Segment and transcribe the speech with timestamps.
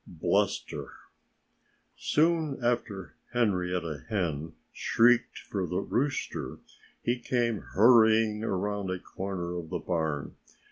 [0.07, 0.93] XI BLUSTER
[1.95, 6.57] Soon after Henrietta Hen shrieked for the rooster
[7.03, 10.33] he came hurrying around a corner of the barn.